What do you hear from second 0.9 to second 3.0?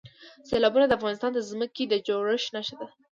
افغانستان د ځمکې د جوړښت نښه ده.